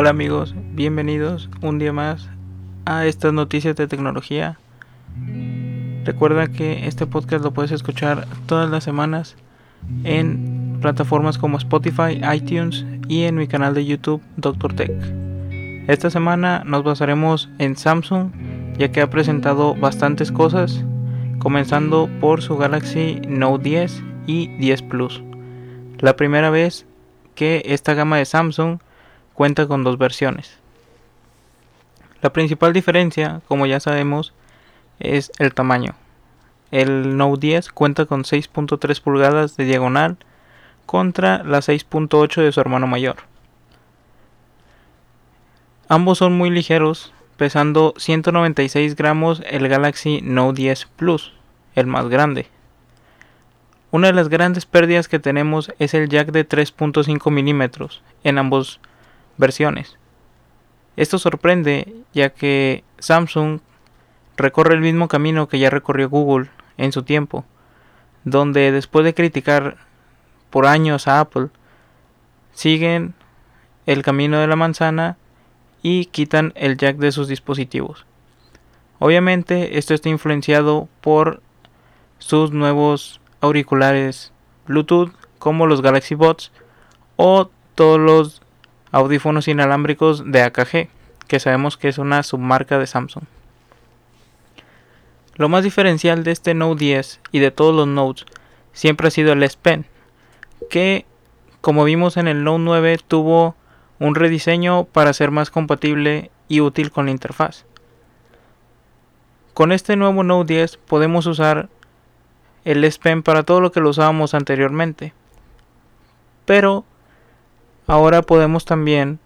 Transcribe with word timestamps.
Hola 0.00 0.10
amigos, 0.10 0.54
bienvenidos 0.74 1.50
un 1.60 1.80
día 1.80 1.92
más 1.92 2.30
a 2.84 3.04
estas 3.06 3.32
noticias 3.32 3.74
de 3.74 3.88
tecnología. 3.88 4.56
Recuerda 6.04 6.46
que 6.46 6.86
este 6.86 7.04
podcast 7.04 7.42
lo 7.42 7.52
puedes 7.52 7.72
escuchar 7.72 8.28
todas 8.46 8.70
las 8.70 8.84
semanas 8.84 9.34
en 10.04 10.78
plataformas 10.80 11.36
como 11.36 11.58
Spotify, 11.58 12.20
iTunes 12.32 12.86
y 13.08 13.24
en 13.24 13.34
mi 13.34 13.48
canal 13.48 13.74
de 13.74 13.86
YouTube 13.86 14.22
Doctor 14.36 14.72
Tech. 14.72 14.92
Esta 15.88 16.10
semana 16.10 16.62
nos 16.64 16.84
basaremos 16.84 17.50
en 17.58 17.76
Samsung 17.76 18.30
ya 18.78 18.92
que 18.92 19.00
ha 19.00 19.10
presentado 19.10 19.74
bastantes 19.74 20.30
cosas, 20.30 20.84
comenzando 21.40 22.08
por 22.20 22.40
su 22.40 22.56
Galaxy 22.56 23.20
Note 23.26 23.68
10 23.68 24.04
y 24.28 24.46
10 24.58 24.82
Plus. 24.82 25.24
La 25.98 26.14
primera 26.14 26.50
vez 26.50 26.86
que 27.34 27.62
esta 27.66 27.94
gama 27.94 28.18
de 28.18 28.26
Samsung 28.26 28.78
cuenta 29.38 29.68
con 29.68 29.84
dos 29.84 29.98
versiones. 29.98 30.58
La 32.22 32.32
principal 32.32 32.72
diferencia, 32.72 33.40
como 33.46 33.66
ya 33.66 33.78
sabemos, 33.78 34.34
es 34.98 35.30
el 35.38 35.54
tamaño. 35.54 35.94
El 36.72 37.16
Note 37.16 37.46
10 37.46 37.70
cuenta 37.70 38.06
con 38.06 38.24
6.3 38.24 39.00
pulgadas 39.00 39.56
de 39.56 39.64
diagonal 39.64 40.16
contra 40.86 41.44
la 41.44 41.58
6.8 41.58 42.42
de 42.42 42.50
su 42.50 42.60
hermano 42.60 42.88
mayor. 42.88 43.14
Ambos 45.88 46.18
son 46.18 46.36
muy 46.36 46.50
ligeros, 46.50 47.14
pesando 47.36 47.94
196 47.96 48.96
gramos 48.96 49.40
el 49.48 49.68
Galaxy 49.68 50.20
Note 50.20 50.62
10 50.62 50.86
Plus, 50.96 51.32
el 51.76 51.86
más 51.86 52.08
grande. 52.08 52.48
Una 53.92 54.08
de 54.08 54.14
las 54.14 54.30
grandes 54.30 54.66
pérdidas 54.66 55.06
que 55.06 55.20
tenemos 55.20 55.72
es 55.78 55.94
el 55.94 56.08
jack 56.08 56.32
de 56.32 56.44
3.5 56.44 57.30
milímetros 57.30 58.02
en 58.24 58.38
ambas 58.38 58.80
versiones. 59.38 59.96
Esto 60.96 61.18
sorprende 61.18 61.94
ya 62.12 62.30
que 62.30 62.84
Samsung 62.98 63.60
recorre 64.36 64.74
el 64.74 64.80
mismo 64.80 65.08
camino 65.08 65.48
que 65.48 65.58
ya 65.58 65.70
recorrió 65.70 66.10
Google 66.10 66.50
en 66.76 66.92
su 66.92 67.02
tiempo, 67.02 67.44
donde 68.24 68.72
después 68.72 69.04
de 69.04 69.14
criticar 69.14 69.78
por 70.50 70.66
años 70.66 71.08
a 71.08 71.20
Apple, 71.20 71.48
siguen 72.52 73.14
el 73.86 74.02
camino 74.02 74.38
de 74.38 74.46
la 74.46 74.56
manzana 74.56 75.16
y 75.82 76.06
quitan 76.06 76.52
el 76.56 76.76
jack 76.76 76.96
de 76.96 77.12
sus 77.12 77.28
dispositivos. 77.28 78.06
Obviamente 78.98 79.78
esto 79.78 79.94
está 79.94 80.08
influenciado 80.08 80.88
por 81.00 81.40
sus 82.18 82.50
nuevos 82.50 83.20
auriculares 83.40 84.32
Bluetooth 84.66 85.12
como 85.38 85.66
los 85.66 85.82
Galaxy 85.82 86.14
Bots 86.14 86.50
o 87.16 87.48
todos 87.74 88.00
los 88.00 88.42
audífonos 88.90 89.48
inalámbricos 89.48 90.30
de 90.30 90.42
AKG, 90.42 90.88
que 91.26 91.40
sabemos 91.40 91.76
que 91.76 91.88
es 91.88 91.98
una 91.98 92.22
submarca 92.22 92.78
de 92.78 92.86
Samsung. 92.86 93.24
Lo 95.34 95.48
más 95.48 95.62
diferencial 95.62 96.24
de 96.24 96.32
este 96.32 96.54
Note 96.54 96.80
10 96.84 97.20
y 97.30 97.38
de 97.38 97.50
todos 97.50 97.74
los 97.74 97.86
Notes 97.86 98.26
siempre 98.72 99.08
ha 99.08 99.10
sido 99.10 99.32
el 99.32 99.42
S 99.42 99.56
Pen, 99.60 99.86
que 100.68 101.06
como 101.60 101.84
vimos 101.84 102.16
en 102.16 102.28
el 102.28 102.44
Note 102.44 102.62
9 102.64 102.98
tuvo 103.06 103.54
un 104.00 104.14
rediseño 104.14 104.84
para 104.84 105.12
ser 105.12 105.30
más 105.30 105.50
compatible 105.50 106.30
y 106.48 106.60
útil 106.60 106.90
con 106.90 107.06
la 107.06 107.12
interfaz. 107.12 107.64
Con 109.54 109.72
este 109.72 109.96
nuevo 109.96 110.22
Note 110.22 110.54
10 110.54 110.76
podemos 110.76 111.26
usar 111.26 111.68
el 112.64 112.82
S 112.84 112.98
Pen 113.00 113.22
para 113.22 113.42
todo 113.42 113.60
lo 113.60 113.72
que 113.72 113.80
lo 113.80 113.90
usábamos 113.90 114.34
anteriormente. 114.34 115.12
Pero 116.44 116.84
ahora 117.88 118.22
podemos 118.22 118.64
también 118.64 119.18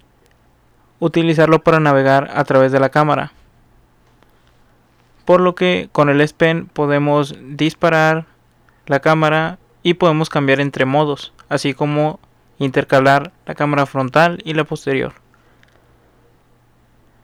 utilizarlo 1.01 1.63
para 1.63 1.81
navegar 1.81 2.31
a 2.33 2.45
través 2.45 2.73
de 2.73 2.81
la 2.81 2.89
cámara. 2.89 3.33
Por 5.25 5.41
lo 5.41 5.55
que 5.55 5.89
con 5.93 6.09
el 6.09 6.21
S 6.21 6.33
Pen 6.37 6.67
podemos 6.67 7.35
disparar 7.43 8.27
la 8.87 9.01
cámara 9.01 9.59
y 9.83 9.95
podemos 9.95 10.31
cambiar 10.31 10.61
entre 10.61 10.85
modos, 10.85 11.33
así 11.49 11.75
como 11.75 12.21
intercalar 12.59 13.33
la 13.47 13.55
cámara 13.55 13.85
frontal 13.87 14.41
y 14.45 14.55
la 14.55 14.65
posterior. 14.65 15.13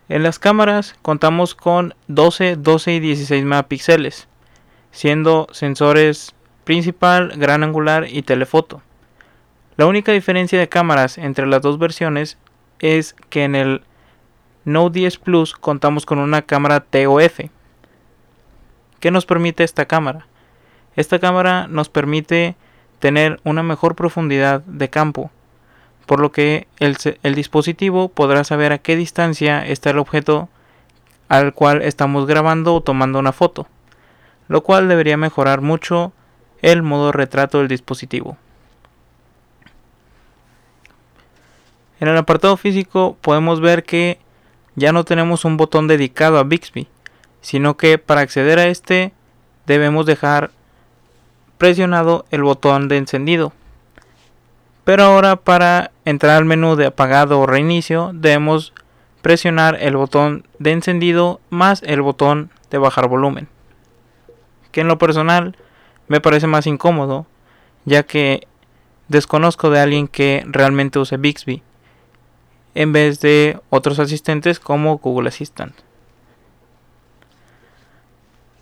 En 0.09 0.23
las 0.23 0.39
cámaras 0.39 0.97
contamos 1.03 1.55
con 1.55 1.95
12, 2.09 2.57
12 2.57 2.95
y 2.95 3.01
16 3.01 3.45
megapíxeles, 3.45 4.27
siendo 4.91 5.47
sensores 5.53 6.35
principal, 6.65 7.35
gran 7.37 7.63
angular 7.63 8.07
y 8.09 8.23
telefoto. 8.23 8.83
La 9.79 9.87
única 9.87 10.11
diferencia 10.11 10.59
de 10.59 10.69
cámaras 10.69 11.19
entre 11.19 11.47
las 11.47 11.63
dos 11.63 11.79
versiones 11.79 12.37
es 12.81 13.15
que 13.31 13.45
en 13.45 13.55
el 13.55 13.83
Note 14.65 14.99
10 14.99 15.19
Plus 15.19 15.55
contamos 15.55 16.05
con 16.05 16.19
una 16.19 16.43
cámara 16.43 16.81
TOF. 16.81 17.43
¿Qué 18.99 19.13
nos 19.13 19.25
permite 19.25 19.63
esta 19.63 19.87
cámara? 19.87 20.27
Esta 20.97 21.21
cámara 21.21 21.69
nos 21.69 21.91
permite 21.91 22.57
tener 22.99 23.39
una 23.45 23.63
mejor 23.63 23.95
profundidad 23.95 24.63
de 24.63 24.91
campo, 24.91 25.31
por 26.07 26.19
lo 26.19 26.33
que 26.33 26.67
el, 26.81 26.97
el, 27.23 27.37
dispositivo 27.37 28.09
podrá 28.09 28.43
saber 28.43 28.73
a 28.73 28.79
qué 28.79 28.97
distancia 28.97 29.65
está 29.65 29.91
el 29.91 29.99
objeto 29.99 30.49
al 31.29 31.55
cual 31.55 31.83
estamos 31.83 32.27
grabando 32.27 32.75
o 32.75 32.81
tomando 32.81 33.21
una 33.21 33.31
foto, 33.31 33.69
lo 34.49 34.65
cual 34.65 34.89
debería 34.89 35.17
mejorar 35.17 35.61
mucho 35.61 36.13
el 36.63 36.83
modo 36.83 37.13
retrato 37.13 37.59
del 37.59 37.69
dispositivo. 37.69 38.37
En 42.01 42.09
el 42.09 42.17
apartado 42.17 42.57
físico 42.57 43.17
podemos 43.21 43.61
ver 43.61 43.85
que 43.85 44.19
ya 44.77 44.93
no 44.93 45.05
tenemos 45.05 45.45
un 45.45 45.57
botón 45.57 45.89
dedicado 45.89 46.39
a 46.39 46.45
Bixby, 46.45 46.87
sino 47.41 47.77
que 47.77 47.99
para 47.99 48.21
acceder 48.21 48.59
a 48.59 48.67
este 48.67 49.13
debemos 49.67 50.07
dejar 50.07 50.51
presionado 51.59 52.25
el 52.31 52.43
botón 52.43 52.89
de 52.89 52.99
encendido. 52.99 53.53
Pero 54.85 55.03
ahora 55.03 55.37
para 55.37 55.91
entrar 56.05 56.37
al 56.37 56.45
menú 56.45 56.77
de 56.77 56.87
apagado 56.87 57.41
o 57.41 57.47
reinicio 57.47 58.13
debemos 58.15 58.73
presionar 59.21 59.77
el 59.81 59.97
botón 59.97 60.47
de 60.59 60.73
encendido 60.73 61.41
más 61.51 61.83
el 61.83 62.01
botón 62.01 62.51
de 62.71 62.79
bajar 62.79 63.09
volumen. 63.09 63.49
Que 64.71 64.83
en 64.83 64.89
lo 64.89 64.99
personal 64.99 65.57
me 66.07 66.21
parece 66.21 66.47
más 66.47 66.67
incómodo 66.67 67.27
ya 67.85 68.05
que 68.05 68.47
desconozco 69.09 69.71
de 69.71 69.81
alguien 69.81 70.09
que 70.09 70.45
realmente 70.47 70.99
use 70.99 71.17
Bixby 71.17 71.63
en 72.79 72.93
vez 72.93 73.19
de 73.19 73.59
otros 73.71 73.99
asistentes 73.99 74.61
como 74.61 74.99
Google 74.99 75.31
Assistant. 75.31 75.75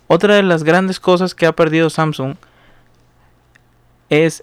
Otra 0.07 0.33
de 0.33 0.41
las 0.41 0.63
grandes 0.63 0.99
cosas 0.99 1.35
que 1.35 1.45
ha 1.45 1.51
perdido 1.51 1.91
Samsung 1.91 2.33
es 4.09 4.41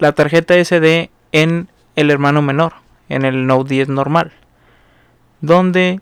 la 0.00 0.10
tarjeta 0.10 0.54
SD 0.56 1.10
en 1.30 1.68
el 1.94 2.10
hermano 2.10 2.42
menor, 2.42 2.72
en 3.08 3.24
el 3.24 3.46
Note 3.46 3.74
10 3.74 3.90
normal, 3.90 4.32
donde 5.40 6.00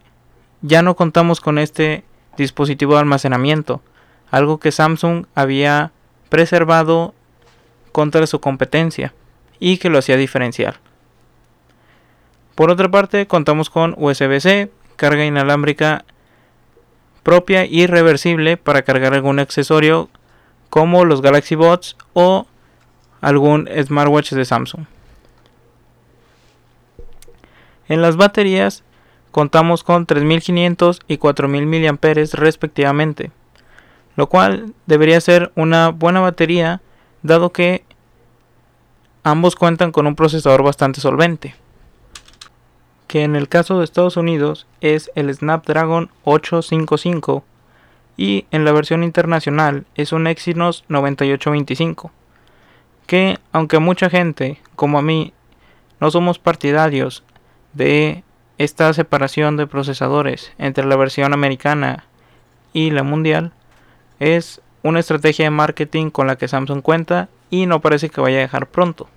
ya 0.62 0.80
no 0.80 0.96
contamos 0.96 1.42
con 1.42 1.58
este 1.58 2.04
dispositivo 2.38 2.94
de 2.94 3.00
almacenamiento, 3.00 3.82
algo 4.30 4.58
que 4.58 4.72
Samsung 4.72 5.26
había 5.34 5.92
preservado 6.30 7.12
contra 7.92 8.26
su 8.26 8.40
competencia 8.40 9.12
y 9.60 9.76
que 9.76 9.90
lo 9.90 9.98
hacía 9.98 10.16
diferencial. 10.16 10.80
Por 12.54 12.70
otra 12.70 12.90
parte, 12.90 13.26
contamos 13.26 13.68
con 13.68 13.94
USB-C, 13.98 14.70
carga 14.96 15.24
inalámbrica 15.24 16.04
propia 17.24 17.64
y 17.64 17.86
reversible 17.86 18.56
para 18.56 18.82
cargar 18.82 19.14
algún 19.14 19.40
accesorio 19.40 20.08
como 20.70 21.04
los 21.04 21.22
Galaxy 21.22 21.54
Bots 21.54 21.96
o 22.12 22.46
algún 23.20 23.68
smartwatch 23.82 24.32
de 24.32 24.44
Samsung. 24.44 24.84
En 27.88 28.02
las 28.02 28.16
baterías 28.16 28.84
contamos 29.30 29.82
con 29.82 30.06
3500 30.06 31.00
y 31.08 31.16
4000 31.16 31.66
mAh 31.66 31.98
respectivamente, 32.32 33.32
lo 34.16 34.28
cual 34.28 34.74
debería 34.86 35.20
ser 35.20 35.50
una 35.56 35.88
buena 35.88 36.20
batería 36.20 36.82
dado 37.22 37.50
que 37.50 37.84
ambos 39.22 39.56
cuentan 39.56 39.90
con 39.90 40.06
un 40.06 40.14
procesador 40.14 40.62
bastante 40.62 41.00
solvente, 41.00 41.54
que 43.14 43.22
en 43.22 43.36
el 43.36 43.48
caso 43.48 43.78
de 43.78 43.84
Estados 43.84 44.16
Unidos 44.16 44.66
es 44.80 45.12
el 45.14 45.32
Snapdragon 45.32 46.10
855 46.24 47.44
y 48.16 48.46
en 48.50 48.64
la 48.64 48.72
versión 48.72 49.04
internacional 49.04 49.86
es 49.94 50.10
un 50.10 50.26
Exynos 50.26 50.82
9825 50.88 52.10
que 53.06 53.38
aunque 53.52 53.78
mucha 53.78 54.10
gente, 54.10 54.60
como 54.74 54.98
a 54.98 55.02
mí, 55.02 55.32
no 56.00 56.10
somos 56.10 56.40
partidarios 56.40 57.22
de 57.72 58.24
esta 58.58 58.92
separación 58.92 59.56
de 59.56 59.68
procesadores 59.68 60.52
entre 60.58 60.84
la 60.84 60.96
versión 60.96 61.32
americana 61.32 62.06
y 62.72 62.90
la 62.90 63.04
mundial, 63.04 63.52
es 64.18 64.60
una 64.82 64.98
estrategia 64.98 65.44
de 65.44 65.50
marketing 65.50 66.10
con 66.10 66.26
la 66.26 66.34
que 66.34 66.48
Samsung 66.48 66.82
cuenta 66.82 67.28
y 67.48 67.66
no 67.66 67.80
parece 67.80 68.10
que 68.10 68.20
vaya 68.20 68.38
a 68.38 68.40
dejar 68.40 68.66
pronto. 68.66 69.08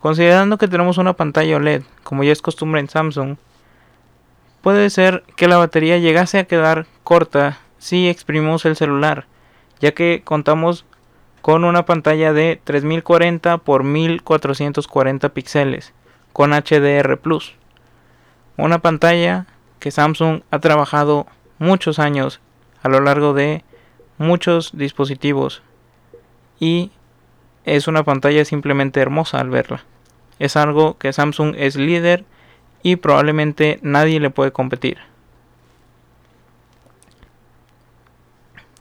Considerando 0.00 0.58
que 0.58 0.68
tenemos 0.68 0.98
una 0.98 1.14
pantalla 1.14 1.56
OLED, 1.56 1.82
como 2.04 2.22
ya 2.22 2.32
es 2.32 2.42
costumbre 2.42 2.80
en 2.80 2.88
Samsung, 2.88 3.36
puede 4.62 4.90
ser 4.90 5.24
que 5.36 5.48
la 5.48 5.56
batería 5.56 5.98
llegase 5.98 6.38
a 6.38 6.44
quedar 6.44 6.86
corta 7.02 7.58
si 7.78 8.08
exprimimos 8.08 8.64
el 8.64 8.76
celular, 8.76 9.26
ya 9.80 9.92
que 9.92 10.22
contamos 10.24 10.84
con 11.42 11.64
una 11.64 11.84
pantalla 11.84 12.32
de 12.32 12.60
3040 12.62 13.54
x 13.54 13.84
1440 13.84 15.28
píxeles 15.30 15.92
con 16.32 16.52
HDR 16.52 17.18
Plus. 17.18 17.54
Una 18.56 18.78
pantalla 18.78 19.46
que 19.80 19.90
Samsung 19.90 20.42
ha 20.50 20.58
trabajado 20.58 21.26
muchos 21.58 21.98
años 21.98 22.40
a 22.82 22.88
lo 22.88 23.00
largo 23.00 23.34
de 23.34 23.64
muchos 24.18 24.70
dispositivos 24.76 25.62
y 26.60 26.90
es 27.76 27.88
una 27.88 28.04
pantalla 28.04 28.44
simplemente 28.44 29.00
hermosa 29.00 29.40
al 29.40 29.50
verla. 29.50 29.84
Es 30.38 30.56
algo 30.56 30.96
que 30.98 31.12
Samsung 31.12 31.54
es 31.56 31.76
líder 31.76 32.24
y 32.82 32.96
probablemente 32.96 33.78
nadie 33.82 34.20
le 34.20 34.30
puede 34.30 34.52
competir. 34.52 34.98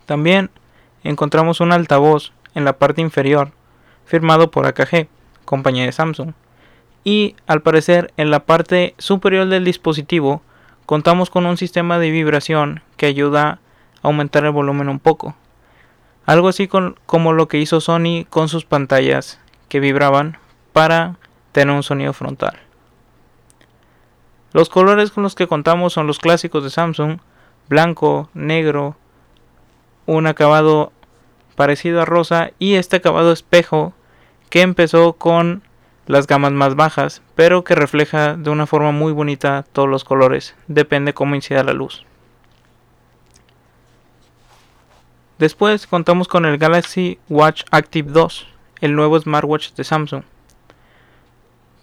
También 0.05 0.49
encontramos 1.03 1.59
un 1.59 1.71
altavoz 1.71 2.31
en 2.55 2.63
la 2.63 2.77
parte 2.77 3.01
inferior 3.01 3.51
firmado 4.05 4.51
por 4.51 4.65
AKG, 4.65 5.07
compañía 5.45 5.85
de 5.85 5.91
Samsung. 5.91 6.33
Y 7.03 7.35
al 7.45 7.61
parecer 7.61 8.13
en 8.17 8.31
la 8.31 8.45
parte 8.45 8.95
superior 8.97 9.47
del 9.47 9.65
dispositivo 9.65 10.41
contamos 10.85 11.29
con 11.29 11.45
un 11.45 11.57
sistema 11.57 11.99
de 11.99 12.11
vibración 12.11 12.81
que 12.95 13.05
ayuda 13.05 13.47
a 13.49 13.59
aumentar 14.03 14.45
el 14.45 14.51
volumen 14.51 14.89
un 14.89 14.99
poco. 14.99 15.35
Algo 16.27 16.49
así 16.49 16.67
como 16.67 17.31
lo 17.31 17.47
que 17.47 17.57
hizo 17.57 17.79
Sony 17.79 18.25
con 18.29 18.49
sus 18.49 18.65
pantallas 18.65 19.39
que 19.69 19.79
vibraban 19.79 20.37
para 20.73 21.15
tener 21.53 21.73
un 21.73 21.83
sonido 21.83 22.11
frontal. 22.11 22.59
Los 24.51 24.67
colores 24.67 25.11
con 25.11 25.23
los 25.23 25.35
que 25.35 25.47
contamos 25.47 25.93
son 25.93 26.05
los 26.05 26.19
clásicos 26.19 26.65
de 26.65 26.69
Samsung, 26.69 27.19
blanco, 27.69 28.29
negro, 28.33 28.97
un 30.05 30.27
acabado 30.27 30.91
parecido 31.55 32.01
a 32.01 32.05
rosa 32.05 32.51
y 32.59 32.73
este 32.73 32.97
acabado 32.97 33.31
espejo 33.31 33.93
que 34.49 34.63
empezó 34.63 35.13
con 35.13 35.63
las 36.07 36.27
gamas 36.27 36.51
más 36.51 36.75
bajas, 36.75 37.21
pero 37.35 37.63
que 37.63 37.73
refleja 37.73 38.35
de 38.35 38.49
una 38.49 38.65
forma 38.67 38.91
muy 38.91 39.13
bonita 39.13 39.63
todos 39.71 39.87
los 39.87 40.03
colores, 40.03 40.55
depende 40.67 41.13
cómo 41.13 41.35
incida 41.35 41.63
la 41.63 41.73
luz. 41.73 42.05
Después 45.39 45.85
contamos 45.85 46.27
con 46.27 46.47
el 46.47 46.57
Galaxy 46.57 47.19
Watch 47.29 47.61
Active 47.69 48.11
2, 48.11 48.47
el 48.81 48.95
nuevo 48.95 49.19
smartwatch 49.19 49.73
de 49.73 49.83
Samsung, 49.83 50.23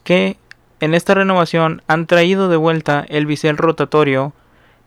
que 0.02 0.38
en 0.80 0.92
esta 0.92 1.14
renovación 1.14 1.80
han 1.86 2.08
traído 2.08 2.48
de 2.48 2.56
vuelta 2.56 3.06
el 3.08 3.26
bisel 3.26 3.56
rotatorio 3.56 4.32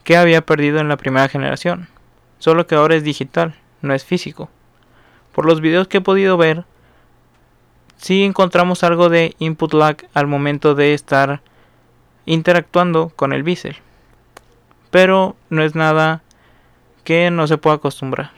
que 0.03 0.17
había 0.17 0.45
perdido 0.45 0.79
en 0.79 0.89
la 0.89 0.97
primera 0.97 1.29
generación, 1.29 1.87
solo 2.39 2.67
que 2.67 2.75
ahora 2.75 2.95
es 2.95 3.05
digital, 3.05 3.55
no 3.81 3.93
es 3.93 4.03
físico. 4.03 4.49
Por 5.31 5.45
los 5.45 5.61
videos 5.61 5.87
que 5.87 5.99
he 5.99 6.01
podido 6.01 6.35
ver, 6.35 6.65
sí 7.95 8.25
encontramos 8.25 8.83
algo 8.83 9.07
de 9.07 9.33
input 9.39 9.73
lag 9.73 9.95
al 10.13 10.27
momento 10.27 10.75
de 10.75 10.93
estar 10.93 11.41
interactuando 12.25 13.13
con 13.15 13.31
el 13.31 13.43
bisel, 13.43 13.77
pero 14.91 15.37
no 15.49 15.63
es 15.63 15.73
nada 15.73 16.21
que 17.05 17.31
no 17.31 17.47
se 17.47 17.57
pueda 17.57 17.77
acostumbrar. 17.77 18.31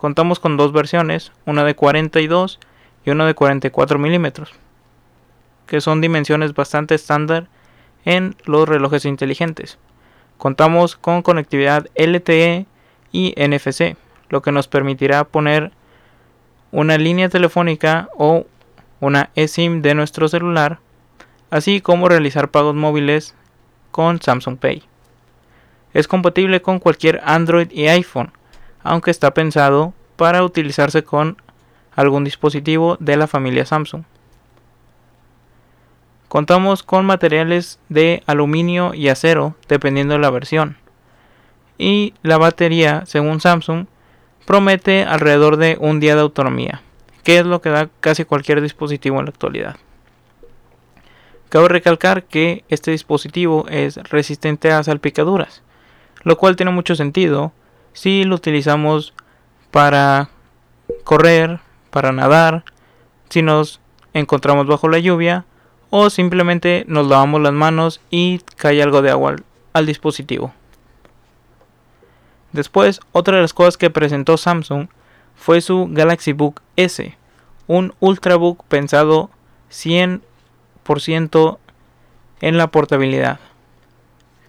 Contamos 0.00 0.40
con 0.40 0.56
dos 0.56 0.72
versiones, 0.72 1.30
una 1.44 1.62
de 1.62 1.74
42 1.74 2.58
y 3.04 3.10
una 3.10 3.26
de 3.26 3.34
44 3.34 3.98
milímetros, 3.98 4.50
que 5.66 5.82
son 5.82 6.00
dimensiones 6.00 6.54
bastante 6.54 6.94
estándar 6.94 7.48
en 8.06 8.34
los 8.46 8.66
relojes 8.66 9.04
inteligentes. 9.04 9.76
Contamos 10.38 10.96
con 10.96 11.20
conectividad 11.20 11.86
LTE 11.96 12.64
y 13.12 13.34
NFC, 13.36 13.96
lo 14.30 14.40
que 14.40 14.52
nos 14.52 14.68
permitirá 14.68 15.24
poner 15.24 15.70
una 16.72 16.96
línea 16.96 17.28
telefónica 17.28 18.08
o 18.16 18.46
una 19.00 19.28
eSIM 19.34 19.82
de 19.82 19.94
nuestro 19.94 20.28
celular, 20.28 20.78
así 21.50 21.82
como 21.82 22.08
realizar 22.08 22.50
pagos 22.50 22.74
móviles 22.74 23.34
con 23.90 24.22
Samsung 24.22 24.56
Pay. 24.56 24.82
Es 25.92 26.08
compatible 26.08 26.62
con 26.62 26.78
cualquier 26.78 27.20
Android 27.22 27.70
y 27.70 27.88
iPhone, 27.88 28.32
aunque 28.82 29.10
está 29.10 29.32
pensado 29.32 29.94
para 30.16 30.44
utilizarse 30.44 31.02
con 31.02 31.36
algún 31.94 32.24
dispositivo 32.24 32.96
de 33.00 33.16
la 33.16 33.26
familia 33.26 33.66
Samsung. 33.66 34.04
Contamos 36.28 36.82
con 36.82 37.04
materiales 37.04 37.80
de 37.88 38.22
aluminio 38.26 38.94
y 38.94 39.08
acero 39.08 39.56
dependiendo 39.68 40.14
de 40.14 40.20
la 40.20 40.30
versión. 40.30 40.76
Y 41.76 42.14
la 42.22 42.38
batería, 42.38 43.02
según 43.06 43.40
Samsung, 43.40 43.86
promete 44.46 45.04
alrededor 45.04 45.56
de 45.56 45.76
un 45.80 45.98
día 45.98 46.14
de 46.14 46.20
autonomía, 46.20 46.82
que 47.24 47.38
es 47.38 47.46
lo 47.46 47.60
que 47.60 47.70
da 47.70 47.88
casi 48.00 48.24
cualquier 48.24 48.60
dispositivo 48.60 49.18
en 49.18 49.24
la 49.24 49.30
actualidad. 49.30 49.76
Cabe 51.48 51.68
recalcar 51.68 52.24
que 52.24 52.64
este 52.68 52.92
dispositivo 52.92 53.66
es 53.68 53.96
resistente 53.96 54.70
a 54.70 54.84
salpicaduras, 54.84 55.62
lo 56.22 56.36
cual 56.36 56.54
tiene 56.54 56.70
mucho 56.70 56.94
sentido 56.94 57.52
si 57.92 58.24
lo 58.24 58.34
utilizamos 58.36 59.14
para 59.70 60.30
correr, 61.04 61.60
para 61.90 62.12
nadar, 62.12 62.64
si 63.28 63.42
nos 63.42 63.80
encontramos 64.12 64.66
bajo 64.66 64.88
la 64.88 64.98
lluvia 64.98 65.44
o 65.90 66.08
simplemente 66.10 66.84
nos 66.86 67.08
lavamos 67.08 67.40
las 67.40 67.52
manos 67.52 68.00
y 68.10 68.40
cae 68.56 68.82
algo 68.82 69.02
de 69.02 69.10
agua 69.10 69.36
al, 69.72 69.86
dispositivo. 69.86 70.52
Después, 72.52 73.00
otra 73.12 73.36
de 73.36 73.42
las 73.42 73.54
cosas 73.54 73.76
que 73.76 73.90
presentó 73.90 74.36
Samsung 74.36 74.88
fue 75.34 75.60
su 75.60 75.88
Galaxy 75.90 76.32
Book 76.32 76.62
S, 76.76 77.16
un 77.66 77.94
ultrabook 78.00 78.64
pensado 78.64 79.30
100% 79.70 81.58
en 82.40 82.58
la 82.58 82.70
portabilidad. 82.70 83.38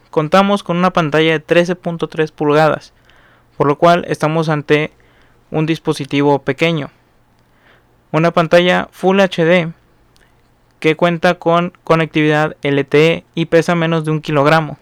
Contamos 0.09 0.63
con 0.63 0.77
una 0.77 0.91
pantalla 0.91 1.31
de 1.31 1.45
13.3 1.45 2.31
pulgadas, 2.31 2.93
por 3.61 3.67
lo 3.67 3.77
cual 3.77 4.05
estamos 4.07 4.49
ante 4.49 4.89
un 5.51 5.67
dispositivo 5.67 6.39
pequeño. 6.39 6.89
Una 8.11 8.31
pantalla 8.31 8.89
Full 8.91 9.19
HD 9.19 9.71
que 10.79 10.95
cuenta 10.95 11.35
con 11.35 11.71
conectividad 11.83 12.57
LTE 12.63 13.23
y 13.35 13.45
pesa 13.45 13.75
menos 13.75 14.03
de 14.03 14.09
un 14.09 14.19
kilogramo. 14.19 14.79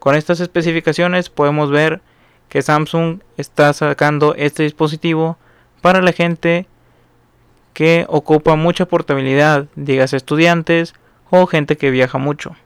Con 0.00 0.16
estas 0.16 0.40
especificaciones 0.40 1.30
podemos 1.30 1.70
ver 1.70 2.00
que 2.48 2.62
Samsung 2.62 3.20
está 3.36 3.72
sacando 3.72 4.34
este 4.34 4.64
dispositivo 4.64 5.38
para 5.80 6.02
la 6.02 6.10
gente 6.10 6.66
que 7.74 8.06
ocupa 8.08 8.56
mucha 8.56 8.86
portabilidad, 8.86 9.68
digas 9.76 10.14
estudiantes 10.14 10.94
o 11.30 11.46
gente 11.46 11.76
que 11.76 11.92
viaja 11.92 12.18
mucho. 12.18 12.56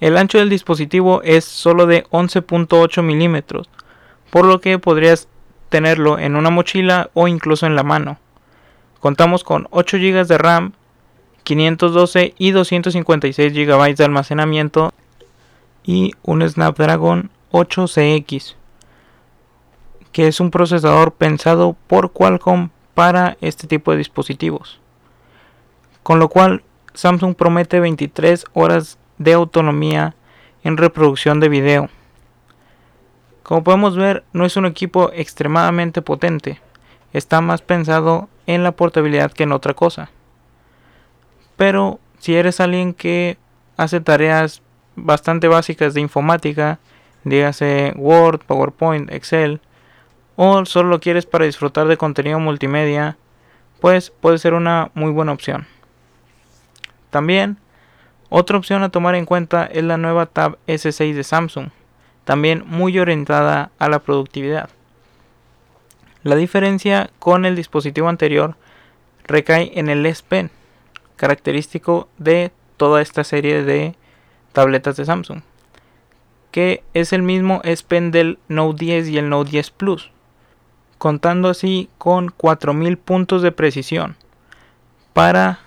El 0.00 0.16
ancho 0.16 0.38
del 0.38 0.48
dispositivo 0.48 1.22
es 1.22 1.44
solo 1.44 1.86
de 1.86 2.04
11.8 2.10 3.02
milímetros, 3.02 3.68
por 4.30 4.44
lo 4.44 4.60
que 4.60 4.78
podrías 4.78 5.28
tenerlo 5.68 6.18
en 6.18 6.36
una 6.36 6.50
mochila 6.50 7.10
o 7.14 7.26
incluso 7.26 7.66
en 7.66 7.74
la 7.74 7.82
mano. 7.82 8.18
Contamos 9.00 9.42
con 9.42 9.66
8 9.70 9.98
GB 9.98 10.26
de 10.26 10.38
RAM, 10.38 10.72
512 11.42 12.34
y 12.38 12.50
256 12.52 13.52
GB 13.52 13.96
de 13.96 14.04
almacenamiento 14.04 14.92
y 15.82 16.12
un 16.22 16.48
Snapdragon 16.48 17.30
8CX, 17.52 18.54
que 20.12 20.28
es 20.28 20.40
un 20.40 20.50
procesador 20.50 21.12
pensado 21.12 21.76
por 21.86 22.12
Qualcomm 22.12 22.70
para 22.94 23.36
este 23.40 23.66
tipo 23.66 23.90
de 23.90 23.98
dispositivos. 23.98 24.80
Con 26.02 26.18
lo 26.18 26.28
cual 26.28 26.62
Samsung 26.94 27.34
promete 27.34 27.80
23 27.80 28.44
horas 28.52 28.98
de 29.18 29.32
autonomía 29.32 30.14
en 30.64 30.76
reproducción 30.76 31.40
de 31.40 31.48
video. 31.48 31.88
Como 33.42 33.64
podemos 33.64 33.96
ver, 33.96 34.24
no 34.32 34.44
es 34.44 34.56
un 34.56 34.66
equipo 34.66 35.10
extremadamente 35.12 36.02
potente, 36.02 36.60
está 37.12 37.40
más 37.40 37.62
pensado 37.62 38.28
en 38.46 38.62
la 38.62 38.72
portabilidad 38.72 39.32
que 39.32 39.44
en 39.44 39.52
otra 39.52 39.74
cosa. 39.74 40.10
Pero 41.56 41.98
si 42.18 42.34
eres 42.34 42.60
alguien 42.60 42.94
que 42.94 43.38
hace 43.76 44.00
tareas 44.00 44.62
bastante 44.96 45.48
básicas 45.48 45.94
de 45.94 46.00
informática, 46.00 46.78
dígase 47.24 47.92
Word, 47.96 48.40
PowerPoint, 48.46 49.10
Excel, 49.10 49.60
o 50.36 50.64
solo 50.66 50.90
lo 50.90 51.00
quieres 51.00 51.26
para 51.26 51.46
disfrutar 51.46 51.88
de 51.88 51.96
contenido 51.96 52.38
multimedia, 52.38 53.16
pues 53.80 54.10
puede 54.10 54.38
ser 54.38 54.54
una 54.54 54.90
muy 54.94 55.10
buena 55.10 55.32
opción. 55.32 55.66
También 57.10 57.58
otra 58.30 58.58
opción 58.58 58.82
a 58.82 58.90
tomar 58.90 59.14
en 59.14 59.24
cuenta 59.24 59.66
es 59.66 59.84
la 59.84 59.96
nueva 59.96 60.26
Tab 60.26 60.58
S6 60.66 61.14
de 61.14 61.24
Samsung, 61.24 61.68
también 62.24 62.62
muy 62.66 62.98
orientada 62.98 63.70
a 63.78 63.88
la 63.88 64.00
productividad. 64.00 64.68
La 66.22 66.36
diferencia 66.36 67.10
con 67.18 67.46
el 67.46 67.56
dispositivo 67.56 68.08
anterior 68.08 68.56
recae 69.24 69.72
en 69.78 69.88
el 69.88 70.04
S 70.04 70.22
Pen, 70.28 70.50
característico 71.16 72.08
de 72.18 72.52
toda 72.76 73.00
esta 73.00 73.24
serie 73.24 73.62
de 73.62 73.94
tabletas 74.52 74.96
de 74.96 75.06
Samsung, 75.06 75.40
que 76.50 76.82
es 76.92 77.12
el 77.12 77.22
mismo 77.22 77.60
S 77.64 77.82
Pen 77.86 78.10
del 78.10 78.38
Note 78.48 78.84
10 78.84 79.08
y 79.08 79.18
el 79.18 79.30
Note 79.30 79.50
10 79.50 79.70
Plus, 79.70 80.10
contando 80.98 81.48
así 81.48 81.88
con 81.96 82.28
4000 82.28 82.98
puntos 82.98 83.40
de 83.40 83.52
precisión 83.52 84.16
para 85.12 85.60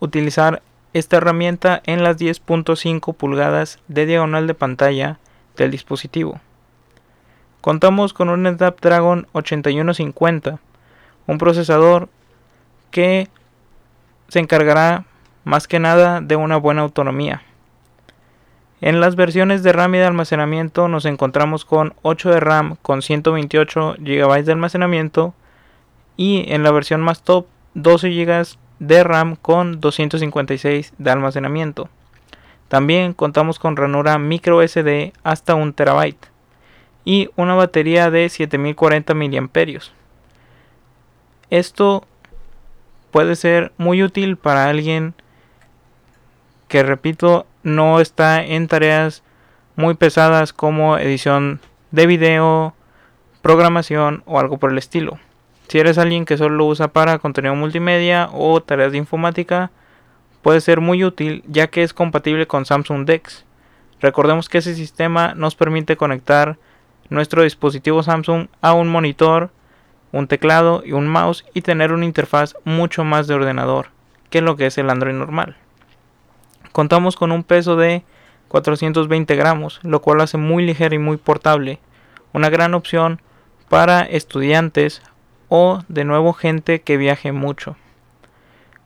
utilizar 0.00 0.62
esta 0.92 1.18
herramienta 1.18 1.82
en 1.84 2.02
las 2.02 2.18
10.5 2.18 3.14
pulgadas 3.14 3.78
de 3.88 4.06
diagonal 4.06 4.46
de 4.46 4.54
pantalla 4.54 5.18
del 5.56 5.70
dispositivo. 5.70 6.40
Contamos 7.60 8.12
con 8.12 8.28
un 8.28 8.46
Snapdragon 8.46 9.26
8150, 9.32 10.58
un 11.26 11.38
procesador 11.38 12.08
que 12.90 13.28
se 14.28 14.38
encargará 14.38 15.04
más 15.44 15.66
que 15.66 15.78
nada 15.78 16.20
de 16.20 16.36
una 16.36 16.56
buena 16.56 16.82
autonomía. 16.82 17.42
En 18.80 19.00
las 19.00 19.16
versiones 19.16 19.62
de 19.62 19.72
RAM 19.72 19.94
y 19.96 19.98
de 19.98 20.04
almacenamiento 20.04 20.86
nos 20.86 21.04
encontramos 21.04 21.64
con 21.64 21.94
8 22.02 22.30
de 22.30 22.40
RAM 22.40 22.76
con 22.80 23.02
128 23.02 23.96
GB 23.98 24.44
de 24.44 24.52
almacenamiento 24.52 25.34
y 26.16 26.52
en 26.52 26.62
la 26.62 26.70
versión 26.70 27.00
más 27.00 27.22
top 27.22 27.46
12 27.74 28.10
GB 28.10 28.58
de 28.78 29.04
RAM 29.04 29.36
con 29.36 29.80
256 29.80 30.92
de 30.98 31.10
almacenamiento. 31.10 31.88
También 32.68 33.14
contamos 33.14 33.58
con 33.58 33.76
ranura 33.76 34.18
micro 34.18 34.66
SD 34.66 35.12
hasta 35.22 35.54
1 35.54 35.72
TB 35.72 36.16
y 37.04 37.30
una 37.36 37.54
batería 37.54 38.10
de 38.10 38.28
7040 38.28 39.14
mAh. 39.14 39.30
Esto 41.50 42.04
puede 43.10 43.36
ser 43.36 43.72
muy 43.78 44.02
útil 44.02 44.36
para 44.36 44.68
alguien 44.68 45.14
que 46.68 46.82
repito 46.82 47.46
no 47.62 48.00
está 48.00 48.44
en 48.44 48.68
tareas 48.68 49.22
muy 49.76 49.94
pesadas 49.94 50.52
como 50.52 50.98
edición 50.98 51.60
de 51.90 52.06
video, 52.06 52.74
programación 53.40 54.22
o 54.26 54.38
algo 54.38 54.58
por 54.58 54.70
el 54.70 54.78
estilo. 54.78 55.18
Si 55.68 55.78
eres 55.78 55.98
alguien 55.98 56.24
que 56.24 56.38
solo 56.38 56.56
lo 56.56 56.64
usa 56.64 56.88
para 56.88 57.18
contenido 57.18 57.54
multimedia 57.54 58.30
o 58.32 58.62
tareas 58.62 58.92
de 58.92 58.98
informática, 58.98 59.70
puede 60.40 60.62
ser 60.62 60.80
muy 60.80 61.04
útil 61.04 61.44
ya 61.46 61.68
que 61.68 61.82
es 61.82 61.92
compatible 61.92 62.46
con 62.46 62.64
Samsung 62.64 63.04
DeX. 63.04 63.44
Recordemos 64.00 64.48
que 64.48 64.58
ese 64.58 64.74
sistema 64.74 65.34
nos 65.34 65.56
permite 65.56 65.96
conectar 65.96 66.56
nuestro 67.10 67.42
dispositivo 67.42 68.02
Samsung 68.02 68.48
a 68.62 68.72
un 68.72 68.88
monitor, 68.88 69.50
un 70.10 70.26
teclado 70.26 70.82
y 70.86 70.92
un 70.92 71.06
mouse 71.06 71.44
y 71.52 71.60
tener 71.60 71.92
una 71.92 72.06
interfaz 72.06 72.54
mucho 72.64 73.04
más 73.04 73.26
de 73.26 73.34
ordenador 73.34 73.88
que 74.30 74.40
lo 74.40 74.56
que 74.56 74.66
es 74.66 74.78
el 74.78 74.88
Android 74.88 75.14
normal. 75.14 75.56
Contamos 76.72 77.16
con 77.16 77.30
un 77.30 77.44
peso 77.44 77.76
de 77.76 78.04
420 78.48 79.36
gramos, 79.36 79.80
lo 79.82 80.00
cual 80.00 80.22
hace 80.22 80.38
muy 80.38 80.64
ligero 80.64 80.94
y 80.94 80.98
muy 80.98 81.18
portable, 81.18 81.78
una 82.32 82.48
gran 82.48 82.72
opción 82.72 83.20
para 83.68 84.00
estudiantes 84.00 85.02
o 85.48 85.82
de 85.88 86.04
nuevo 86.04 86.32
gente 86.32 86.80
que 86.80 86.96
viaje 86.96 87.32
mucho. 87.32 87.76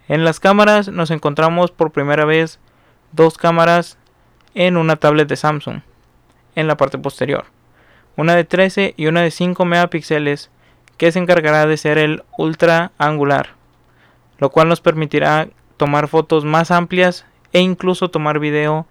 En 0.08 0.24
las 0.24 0.40
cámaras 0.40 0.88
nos 0.88 1.10
encontramos 1.10 1.70
por 1.70 1.92
primera 1.92 2.24
vez 2.24 2.58
dos 3.12 3.38
cámaras 3.38 3.98
en 4.54 4.76
una 4.76 4.96
tablet 4.96 5.28
de 5.28 5.36
Samsung 5.36 5.80
en 6.54 6.66
la 6.66 6.76
parte 6.76 6.98
posterior, 6.98 7.46
una 8.16 8.34
de 8.34 8.44
13 8.44 8.94
y 8.96 9.06
una 9.06 9.22
de 9.22 9.30
5 9.30 9.64
megapíxeles 9.64 10.50
que 10.96 11.12
se 11.12 11.18
encargará 11.18 11.66
de 11.66 11.76
ser 11.76 11.98
el 11.98 12.22
ultra 12.36 12.92
angular, 12.98 13.50
lo 14.38 14.50
cual 14.50 14.68
nos 14.68 14.80
permitirá 14.80 15.48
tomar 15.76 16.08
fotos 16.08 16.44
más 16.44 16.70
amplias 16.70 17.24
e 17.52 17.60
incluso 17.60 18.10
tomar 18.10 18.38
video 18.38 18.86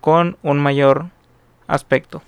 con 0.00 0.36
un 0.42 0.58
mayor 0.58 1.06
aspecto. 1.66 2.22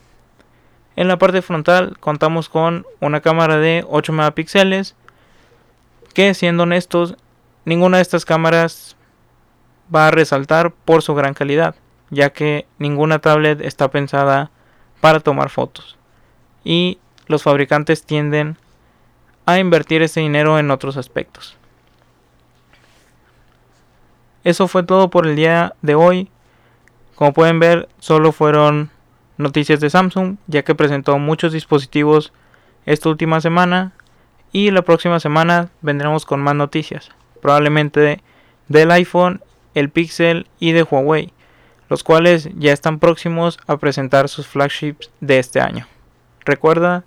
En 0.98 1.06
la 1.06 1.16
parte 1.16 1.42
frontal 1.42 1.96
contamos 2.00 2.48
con 2.48 2.84
una 2.98 3.20
cámara 3.20 3.58
de 3.58 3.84
8 3.88 4.12
megapíxeles 4.12 4.96
que 6.12 6.34
siendo 6.34 6.64
honestos 6.64 7.14
ninguna 7.64 7.98
de 7.98 8.02
estas 8.02 8.24
cámaras 8.24 8.96
va 9.94 10.08
a 10.08 10.10
resaltar 10.10 10.72
por 10.72 11.02
su 11.02 11.14
gran 11.14 11.34
calidad 11.34 11.76
ya 12.10 12.30
que 12.30 12.66
ninguna 12.78 13.20
tablet 13.20 13.60
está 13.60 13.92
pensada 13.92 14.50
para 15.00 15.20
tomar 15.20 15.50
fotos 15.50 15.96
y 16.64 16.98
los 17.28 17.44
fabricantes 17.44 18.02
tienden 18.02 18.56
a 19.46 19.60
invertir 19.60 20.02
ese 20.02 20.18
dinero 20.18 20.58
en 20.58 20.68
otros 20.72 20.96
aspectos. 20.96 21.56
Eso 24.42 24.66
fue 24.66 24.82
todo 24.82 25.10
por 25.10 25.28
el 25.28 25.36
día 25.36 25.76
de 25.80 25.94
hoy. 25.94 26.28
Como 27.14 27.32
pueden 27.32 27.60
ver, 27.60 27.88
solo 28.00 28.32
fueron 28.32 28.90
noticias 29.38 29.80
de 29.80 29.88
Samsung, 29.88 30.36
ya 30.46 30.62
que 30.62 30.74
presentó 30.74 31.18
muchos 31.18 31.52
dispositivos 31.52 32.32
esta 32.84 33.08
última 33.08 33.40
semana 33.40 33.92
y 34.52 34.70
la 34.70 34.82
próxima 34.82 35.20
semana 35.20 35.70
vendremos 35.80 36.24
con 36.24 36.40
más 36.40 36.54
noticias, 36.54 37.10
probablemente 37.40 38.22
del 38.68 38.90
iPhone, 38.90 39.42
el 39.74 39.90
Pixel 39.90 40.46
y 40.58 40.72
de 40.72 40.82
Huawei, 40.82 41.32
los 41.88 42.02
cuales 42.02 42.50
ya 42.56 42.72
están 42.72 42.98
próximos 42.98 43.58
a 43.66 43.76
presentar 43.76 44.28
sus 44.28 44.46
flagships 44.46 45.10
de 45.20 45.38
este 45.38 45.60
año. 45.60 45.86
Recuerda 46.44 47.04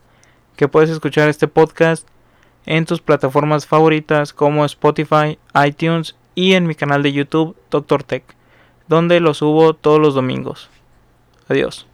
que 0.55 0.67
puedes 0.67 0.89
escuchar 0.89 1.29
este 1.29 1.47
podcast 1.47 2.07
en 2.65 2.85
tus 2.85 3.01
plataformas 3.01 3.65
favoritas 3.65 4.33
como 4.33 4.65
Spotify, 4.65 5.39
iTunes 5.65 6.15
y 6.35 6.53
en 6.53 6.67
mi 6.67 6.75
canal 6.75 7.03
de 7.03 7.11
YouTube 7.11 7.55
Doctor 7.69 8.03
Tech, 8.03 8.23
donde 8.87 9.19
lo 9.19 9.33
subo 9.33 9.73
todos 9.73 9.99
los 9.99 10.13
domingos. 10.13 10.69
Adiós. 11.49 11.87